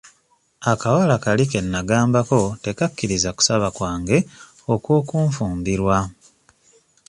[0.71, 4.17] Akawala kali ke naggambako tekakkiriza kusaba kwange
[4.73, 5.97] okw'okunfumbirwa.